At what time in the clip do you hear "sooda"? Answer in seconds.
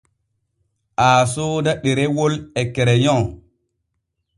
1.33-1.71